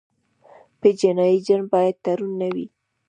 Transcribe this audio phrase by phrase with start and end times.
[0.79, 2.65] په جنایي جرم باید تورن نه وي.